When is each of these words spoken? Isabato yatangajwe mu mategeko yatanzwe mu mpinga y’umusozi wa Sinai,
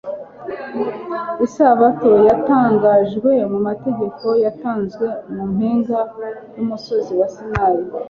Isabato 1.45 2.11
yatangajwe 2.29 3.31
mu 3.51 3.59
mategeko 3.67 4.25
yatanzwe 4.43 5.05
mu 5.33 5.43
mpinga 5.51 5.99
y’umusozi 6.55 7.11
wa 7.19 7.27
Sinai, 7.33 7.79